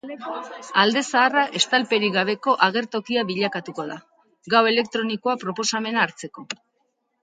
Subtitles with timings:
[0.83, 4.01] Alde zaharra estalperik gabeko agertokia bilakatuko da,
[4.57, 6.53] gau elektronikoa proposamena hartzeko.